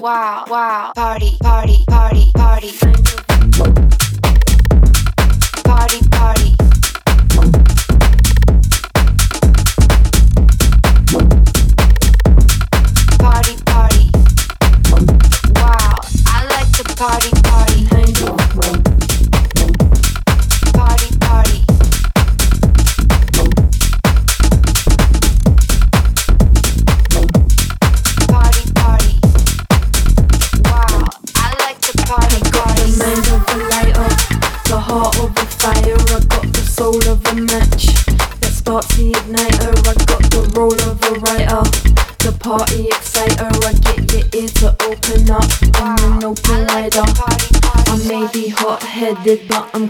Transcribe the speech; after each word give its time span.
Wow, 0.00 0.44
wow, 0.48 0.92
party, 0.94 1.36
party, 1.42 1.84
party, 1.88 2.32
party. 2.34 3.07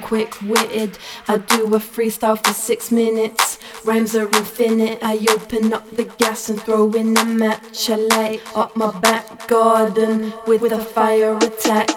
Quick 0.08 0.40
witted. 0.40 0.96
I 1.28 1.36
do 1.36 1.66
a 1.74 1.78
freestyle 1.78 2.42
for 2.42 2.54
six 2.54 2.90
minutes. 2.90 3.58
Rhymes 3.84 4.16
are 4.16 4.26
infinite. 4.38 5.00
I 5.02 5.18
open 5.28 5.74
up 5.74 5.90
the 5.90 6.04
gas 6.04 6.48
and 6.48 6.58
throw 6.62 6.90
in 6.92 7.14
a 7.14 7.26
match. 7.26 7.90
I 7.90 7.96
light 7.96 8.40
up 8.56 8.74
my 8.74 8.90
back 9.00 9.46
garden 9.48 10.32
with 10.46 10.62
a 10.72 10.78
fire 10.78 11.36
attack. 11.36 11.90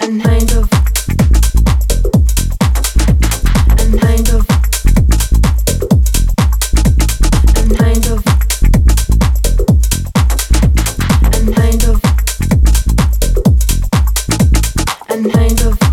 And 0.00 0.22
kind 0.22 0.50
of. 0.52 0.72
And 3.80 4.00
kind 4.00 4.28
of. 4.30 4.46
And 7.58 7.76
kind 7.76 8.06
of. 8.06 8.24
And 11.34 11.54
kind 11.54 11.84
of. 11.84 12.00
And 15.10 15.30
kind 15.30 15.60
of. 15.60 15.83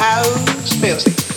House 0.00 0.80
music. 0.80 1.29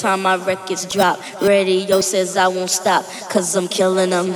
time 0.00 0.22
my 0.22 0.36
records 0.36 0.86
drop. 0.86 1.18
Radio 1.42 2.00
says 2.00 2.36
I 2.36 2.48
won't 2.48 2.70
stop, 2.70 3.04
cause 3.30 3.54
I'm 3.54 3.68
killing 3.68 4.10
them. 4.10 4.34